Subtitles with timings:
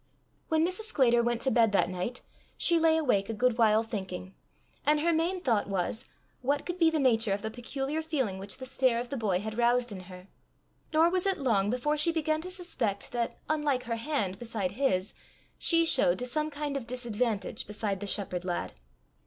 [0.47, 0.85] When Mrs.
[0.85, 2.23] Sclater went to bed that night
[2.57, 4.33] she lay awake a good while thinking,
[4.83, 6.05] and her main thought was
[6.41, 9.39] what could be the nature of the peculiar feeling which the stare of the boy
[9.39, 10.27] had roused in her?
[10.91, 15.13] Nor was it long before she began to suspect that, unlike her hand beside his,
[15.59, 18.73] she showed to some kind of disadvantage beside the shepherd lad.